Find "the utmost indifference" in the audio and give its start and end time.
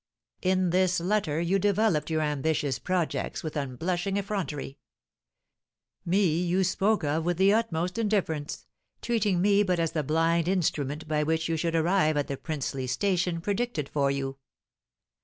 7.37-8.65